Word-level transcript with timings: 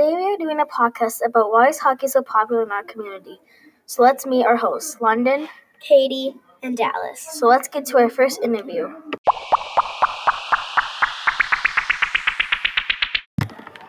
doing 0.00 0.60
a 0.60 0.66
podcast 0.66 1.20
about 1.26 1.52
why 1.52 1.68
is 1.68 1.78
hockey 1.78 2.08
so 2.08 2.22
popular 2.22 2.62
in 2.62 2.70
our 2.70 2.82
community. 2.82 3.38
So 3.86 4.02
let's 4.02 4.24
meet 4.24 4.46
our 4.46 4.56
hosts, 4.56 4.96
London, 5.00 5.48
Katie, 5.80 6.36
and 6.62 6.76
Dallas. 6.76 7.20
So 7.32 7.46
let's 7.46 7.68
get 7.68 7.84
to 7.86 7.98
our 7.98 8.08
first 8.08 8.40
interview. 8.42 8.88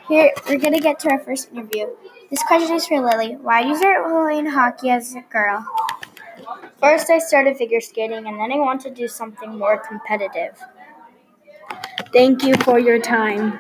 Here, 0.09 0.33
we're 0.49 0.59
going 0.59 0.73
to 0.73 0.81
get 0.81 0.99
to 0.99 1.11
our 1.11 1.19
first 1.19 1.51
interview. 1.51 1.87
This 2.29 2.43
question 2.43 2.75
is 2.75 2.85
for 2.87 2.99
Lily. 2.99 3.35
Why 3.35 3.63
did 3.63 3.69
you 3.69 3.77
start 3.77 4.05
playing 4.09 4.47
hockey 4.47 4.89
as 4.89 5.15
a 5.15 5.21
girl? 5.21 5.65
First, 6.81 7.09
I 7.09 7.19
started 7.19 7.55
figure 7.55 7.79
skating, 7.79 8.25
and 8.25 8.25
then 8.25 8.51
I 8.51 8.57
wanted 8.57 8.95
to 8.95 9.01
do 9.01 9.07
something 9.07 9.57
more 9.57 9.77
competitive. 9.77 10.59
Thank 12.11 12.43
you 12.43 12.55
for 12.55 12.79
your 12.79 12.99
time. 12.99 13.59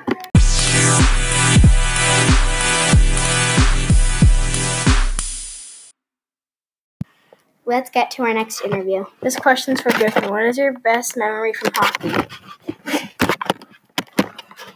Let's 7.71 7.89
get 7.89 8.11
to 8.11 8.23
our 8.23 8.33
next 8.33 8.65
interview. 8.65 9.05
This 9.21 9.37
question's 9.37 9.79
for 9.79 9.93
Griffin. 9.93 10.29
What 10.29 10.43
is 10.43 10.57
your 10.57 10.73
best 10.73 11.15
memory 11.15 11.53
from 11.53 11.71
hockey? 11.73 12.11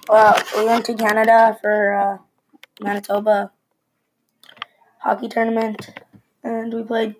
Well, 0.08 0.41
we 0.55 0.63
went 0.63 0.85
to 0.85 0.94
Canada 0.94 1.58
for 1.62 1.94
uh, 1.94 2.18
Manitoba 2.80 3.52
hockey 4.99 5.27
tournament, 5.27 5.90
and 6.41 6.73
we 6.73 6.84
played 6.84 7.16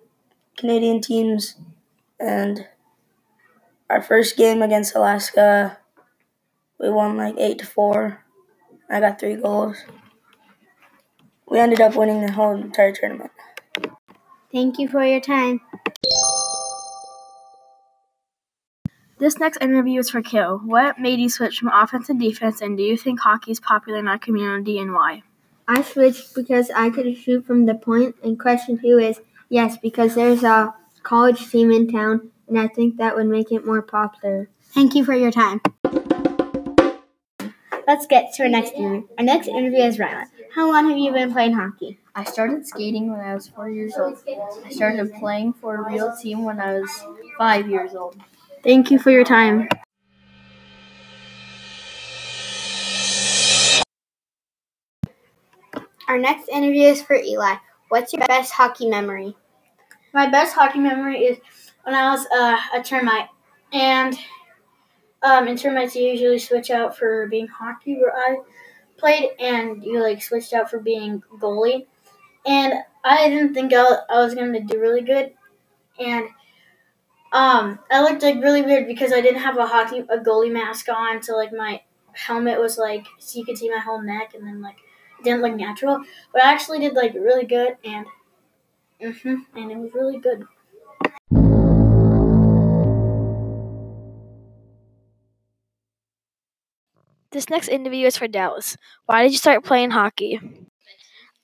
Canadian 0.56 1.02
teams. 1.02 1.56
And 2.18 2.66
our 3.90 4.00
first 4.00 4.38
game 4.38 4.62
against 4.62 4.96
Alaska, 4.96 5.76
we 6.80 6.88
won 6.88 7.18
like 7.18 7.34
eight 7.36 7.58
to 7.58 7.66
four. 7.66 8.24
I 8.88 9.00
got 9.00 9.20
three 9.20 9.36
goals. 9.36 9.76
We 11.46 11.58
ended 11.58 11.82
up 11.82 11.96
winning 11.96 12.24
the 12.24 12.32
whole 12.32 12.56
entire 12.56 12.94
tournament. 12.94 13.32
Thank 14.50 14.78
you 14.78 14.88
for 14.88 15.04
your 15.04 15.20
time. 15.20 15.60
This 19.18 19.38
next 19.38 19.62
interview 19.62 20.00
is 20.00 20.10
for 20.10 20.20
Kale. 20.20 20.58
What 20.58 20.98
made 20.98 21.18
you 21.20 21.30
switch 21.30 21.58
from 21.58 21.70
offense 21.72 22.08
to 22.08 22.14
defense, 22.14 22.60
and 22.60 22.76
do 22.76 22.82
you 22.82 22.98
think 22.98 23.18
hockey 23.18 23.50
is 23.50 23.60
popular 23.60 23.98
in 23.98 24.08
our 24.08 24.18
community, 24.18 24.78
and 24.78 24.92
why? 24.92 25.22
I 25.66 25.80
switched 25.80 26.34
because 26.34 26.70
I 26.70 26.90
could 26.90 27.16
shoot 27.16 27.46
from 27.46 27.64
the 27.64 27.74
point. 27.74 28.14
point, 28.14 28.16
and 28.22 28.38
question 28.38 28.78
two 28.78 28.98
is 28.98 29.22
yes, 29.48 29.78
because 29.78 30.16
there's 30.16 30.44
a 30.44 30.74
college 31.02 31.50
team 31.50 31.72
in 31.72 31.90
town, 31.90 32.30
and 32.46 32.58
I 32.58 32.68
think 32.68 32.98
that 32.98 33.16
would 33.16 33.26
make 33.26 33.50
it 33.50 33.64
more 33.64 33.80
popular. 33.80 34.50
Thank 34.74 34.94
you 34.94 35.02
for 35.02 35.14
your 35.14 35.32
time. 35.32 35.62
Let's 37.86 38.06
get 38.06 38.34
to 38.34 38.42
our 38.42 38.48
next 38.50 38.72
interview. 38.72 39.08
Our 39.16 39.24
next 39.24 39.48
interview 39.48 39.78
is 39.78 39.96
Rylan. 39.96 40.26
How 40.54 40.70
long 40.70 40.90
have 40.90 40.98
you 40.98 41.10
been 41.12 41.32
playing 41.32 41.54
hockey? 41.54 42.00
I 42.14 42.24
started 42.24 42.66
skating 42.66 43.10
when 43.10 43.20
I 43.20 43.34
was 43.34 43.48
four 43.48 43.70
years 43.70 43.94
old. 43.96 44.18
I 44.62 44.70
started 44.70 45.14
playing 45.14 45.54
for 45.54 45.76
a 45.76 45.90
real 45.90 46.14
team 46.20 46.44
when 46.44 46.60
I 46.60 46.80
was 46.80 47.04
five 47.38 47.70
years 47.70 47.94
old. 47.94 48.16
Thank 48.66 48.90
you 48.90 48.98
for 48.98 49.12
your 49.12 49.22
time. 49.22 49.68
Our 56.08 56.18
next 56.18 56.48
interview 56.48 56.88
is 56.88 57.00
for 57.00 57.14
Eli. 57.14 57.58
What's 57.90 58.12
your 58.12 58.26
best 58.26 58.50
hockey 58.50 58.88
memory? 58.88 59.36
My 60.12 60.28
best 60.28 60.56
hockey 60.56 60.80
memory 60.80 61.18
is 61.18 61.38
when 61.84 61.94
I 61.94 62.10
was 62.10 62.26
uh, 62.34 62.58
a 62.74 62.82
termite, 62.82 63.28
and 63.72 64.18
um, 65.22 65.46
in 65.46 65.56
termites 65.56 65.94
you 65.94 66.08
usually 66.08 66.40
switch 66.40 66.72
out 66.72 66.98
for 66.98 67.28
being 67.28 67.46
hockey 67.46 67.94
where 67.94 68.16
I 68.16 68.40
played, 68.96 69.30
and 69.38 69.84
you 69.84 70.02
like 70.02 70.20
switched 70.20 70.52
out 70.52 70.68
for 70.68 70.80
being 70.80 71.22
goalie, 71.38 71.86
and 72.44 72.74
I 73.04 73.28
didn't 73.28 73.54
think 73.54 73.72
I, 73.72 73.98
I 74.10 74.24
was 74.24 74.34
going 74.34 74.52
to 74.54 74.60
do 74.60 74.80
really 74.80 75.02
good, 75.02 75.34
and 76.00 76.26
um, 77.32 77.78
I 77.90 78.02
looked 78.02 78.22
like 78.22 78.36
really 78.42 78.62
weird 78.62 78.86
because 78.86 79.12
I 79.12 79.20
didn't 79.20 79.40
have 79.42 79.58
a 79.58 79.66
hockey 79.66 80.00
a 80.00 80.18
goalie 80.18 80.52
mask 80.52 80.88
on, 80.88 81.22
so 81.22 81.36
like 81.36 81.52
my 81.52 81.82
helmet 82.12 82.58
was 82.60 82.78
like 82.78 83.04
so 83.18 83.38
you 83.38 83.44
could 83.44 83.58
see 83.58 83.70
my 83.70 83.78
whole 83.78 84.00
neck, 84.02 84.32
and 84.34 84.46
then 84.46 84.60
like 84.62 84.76
didn't 85.24 85.42
look 85.42 85.54
natural, 85.54 86.02
but 86.32 86.42
I 86.44 86.52
actually 86.52 86.78
did 86.80 86.94
like 86.94 87.14
really 87.14 87.44
good, 87.46 87.76
and 87.84 88.06
mhm, 89.02 89.46
and 89.54 89.70
it 89.72 89.78
was 89.78 89.92
really 89.94 90.18
good. 90.18 90.46
This 97.30 97.48
next 97.48 97.68
interview 97.68 98.06
is 98.06 98.16
for 98.16 98.26
Dallas. 98.26 98.76
Why 99.06 99.22
did 99.22 99.30
you 99.32 99.38
start 99.38 99.64
playing 99.64 99.90
hockey? 99.92 100.40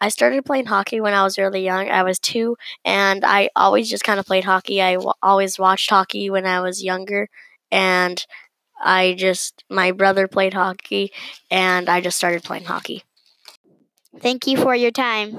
I 0.03 0.09
started 0.09 0.45
playing 0.45 0.67
hockey 0.67 1.01
when 1.01 1.15
I 1.15 1.23
was 1.23 1.39
really 1.39 1.65
young. 1.65 1.89
I 1.89 2.03
was 2.03 2.19
two, 2.19 2.57
and 2.85 3.25
I 3.25 3.51
always 3.55 3.89
just 3.89 4.03
kind 4.03 4.19
of 4.19 4.27
played 4.27 4.43
hockey. 4.43 4.83
I 4.83 4.95
w- 4.95 5.13
always 5.23 5.61
watched 5.61 5.89
hockey 5.89 6.29
when 6.29 6.45
I 6.45 6.59
was 6.61 6.83
younger, 6.83 7.29
and 7.71 8.27
I 8.83 9.15
just, 9.17 9.63
my 9.71 9.93
brother 9.93 10.27
played 10.27 10.55
hockey, 10.55 11.13
and 11.53 11.89
I 11.89 12.01
just 12.01 12.17
started 12.17 12.43
playing 12.43 12.65
hockey. 12.65 13.05
Thank 14.19 14.49
you 14.49 14.57
for 14.57 14.75
your 14.75 14.91
time. 14.91 15.37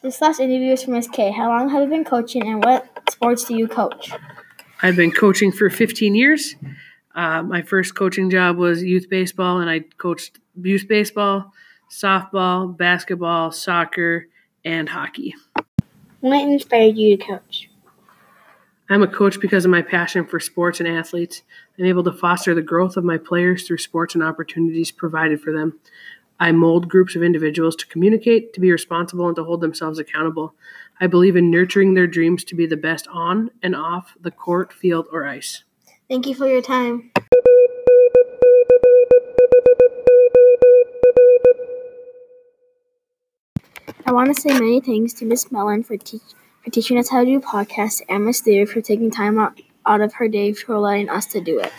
This 0.00 0.22
last 0.22 0.40
interview 0.40 0.72
is 0.72 0.82
from 0.82 0.94
Ms. 0.94 1.08
K. 1.12 1.30
How 1.30 1.50
long 1.50 1.68
have 1.68 1.82
you 1.82 1.88
been 1.90 2.06
coaching, 2.06 2.48
and 2.48 2.64
what 2.64 2.88
sports 3.10 3.44
do 3.44 3.54
you 3.54 3.68
coach? 3.68 4.12
I've 4.82 4.96
been 4.96 5.12
coaching 5.12 5.52
for 5.52 5.68
15 5.68 6.14
years. 6.14 6.56
Uh, 7.14 7.42
my 7.42 7.62
first 7.62 7.94
coaching 7.94 8.30
job 8.30 8.56
was 8.56 8.82
youth 8.82 9.08
baseball, 9.10 9.60
and 9.60 9.68
I 9.68 9.80
coached 9.98 10.38
youth 10.60 10.86
baseball, 10.88 11.52
softball, 11.90 12.76
basketball, 12.76 13.50
soccer, 13.50 14.28
and 14.64 14.88
hockey. 14.88 15.34
What 16.20 16.42
inspired 16.42 16.96
you 16.96 17.16
to 17.16 17.24
coach? 17.24 17.68
I'm 18.88 19.02
a 19.02 19.08
coach 19.08 19.40
because 19.40 19.64
of 19.64 19.70
my 19.70 19.82
passion 19.82 20.26
for 20.26 20.40
sports 20.40 20.80
and 20.80 20.88
athletes. 20.88 21.42
I'm 21.78 21.84
able 21.84 22.02
to 22.04 22.12
foster 22.12 22.54
the 22.54 22.62
growth 22.62 22.96
of 22.96 23.04
my 23.04 23.18
players 23.18 23.66
through 23.66 23.78
sports 23.78 24.14
and 24.14 24.22
opportunities 24.22 24.90
provided 24.90 25.40
for 25.40 25.52
them. 25.52 25.78
I 26.40 26.52
mold 26.52 26.88
groups 26.88 27.14
of 27.14 27.22
individuals 27.22 27.76
to 27.76 27.86
communicate, 27.86 28.52
to 28.54 28.60
be 28.60 28.72
responsible, 28.72 29.28
and 29.28 29.36
to 29.36 29.44
hold 29.44 29.60
themselves 29.60 29.98
accountable. 29.98 30.54
I 31.00 31.06
believe 31.06 31.36
in 31.36 31.50
nurturing 31.50 31.94
their 31.94 32.06
dreams 32.06 32.44
to 32.44 32.54
be 32.54 32.66
the 32.66 32.76
best 32.76 33.06
on 33.08 33.50
and 33.62 33.76
off 33.76 34.14
the 34.20 34.30
court, 34.30 34.72
field, 34.72 35.06
or 35.12 35.26
ice. 35.26 35.64
Thank 36.10 36.26
you 36.26 36.34
for 36.34 36.48
your 36.48 36.60
time. 36.60 37.12
I 44.04 44.10
want 44.10 44.34
to 44.34 44.40
say 44.40 44.52
many 44.52 44.80
thanks 44.80 45.12
to 45.14 45.24
Miss 45.24 45.52
Mellon 45.52 45.84
for, 45.84 45.96
te- 45.96 46.18
for 46.64 46.70
teaching 46.70 46.98
us 46.98 47.08
how 47.10 47.20
to 47.20 47.26
do 47.26 47.38
podcasts 47.38 48.02
and 48.08 48.24
Miss 48.24 48.40
Thayer 48.40 48.66
for 48.66 48.80
taking 48.80 49.12
time 49.12 49.38
out, 49.38 49.60
out 49.86 50.00
of 50.00 50.14
her 50.14 50.26
day 50.26 50.52
for 50.52 50.80
letting 50.80 51.08
us 51.08 51.26
to 51.26 51.40
do 51.40 51.60
it. 51.60 51.72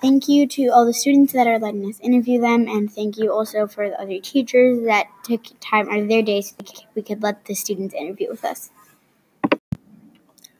Thank 0.00 0.28
you 0.28 0.46
to 0.46 0.68
all 0.68 0.86
the 0.86 0.94
students 0.94 1.32
that 1.32 1.48
are 1.48 1.58
letting 1.58 1.84
us 1.88 1.98
interview 1.98 2.40
them, 2.40 2.68
and 2.68 2.88
thank 2.88 3.18
you 3.18 3.32
also 3.32 3.66
for 3.66 3.88
the 3.88 4.00
other 4.00 4.20
teachers 4.20 4.84
that 4.84 5.08
took 5.24 5.42
time 5.60 5.88
out 5.88 5.98
of 5.98 6.08
their 6.08 6.22
day 6.22 6.42
so 6.42 6.54
we 6.94 7.02
could 7.02 7.20
let 7.20 7.46
the 7.46 7.54
students 7.56 7.94
interview 7.94 8.30
with 8.30 8.44
us. 8.44 8.70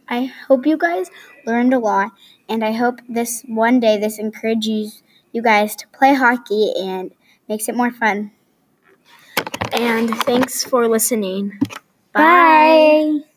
I 0.08 0.26
hope 0.26 0.66
you 0.66 0.76
guys 0.76 1.10
learned 1.46 1.74
a 1.74 1.78
lot, 1.78 2.12
and 2.48 2.64
I 2.64 2.72
hope 2.72 3.00
this 3.08 3.42
one 3.48 3.80
day 3.80 3.98
this 3.98 4.18
encourages 4.18 5.02
you 5.32 5.42
guys 5.42 5.74
to 5.76 5.88
play 5.88 6.14
hockey 6.14 6.72
and 6.78 7.12
makes 7.48 7.68
it 7.68 7.74
more 7.76 7.90
fun. 7.90 8.30
And 9.72 10.10
thanks 10.24 10.64
for 10.64 10.88
listening. 10.88 11.58
Bye. 12.12 13.00
Bye. 13.20 13.31